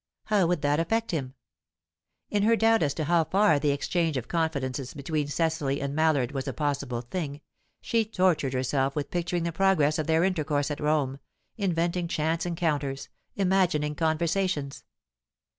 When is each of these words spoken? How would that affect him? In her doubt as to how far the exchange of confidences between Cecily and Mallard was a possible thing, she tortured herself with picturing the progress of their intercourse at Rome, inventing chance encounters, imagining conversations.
How 0.23 0.47
would 0.47 0.63
that 0.63 0.79
affect 0.79 1.11
him? 1.11 1.35
In 2.31 2.41
her 2.41 2.55
doubt 2.55 2.81
as 2.81 2.95
to 2.95 3.03
how 3.03 3.23
far 3.25 3.59
the 3.59 3.69
exchange 3.69 4.17
of 4.17 4.27
confidences 4.27 4.95
between 4.95 5.27
Cecily 5.27 5.79
and 5.79 5.93
Mallard 5.93 6.31
was 6.31 6.47
a 6.47 6.53
possible 6.53 7.01
thing, 7.01 7.39
she 7.81 8.03
tortured 8.03 8.53
herself 8.53 8.95
with 8.95 9.11
picturing 9.11 9.43
the 9.43 9.51
progress 9.51 9.99
of 9.99 10.07
their 10.07 10.23
intercourse 10.23 10.71
at 10.71 10.79
Rome, 10.79 11.19
inventing 11.55 12.07
chance 12.07 12.47
encounters, 12.47 13.09
imagining 13.35 13.93
conversations. 13.93 14.85